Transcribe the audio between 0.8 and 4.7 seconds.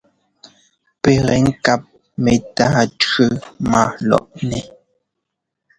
Pɛ́ gɛ ŋkáp mɛ́táa tʉ́ má lɔʼnɛ.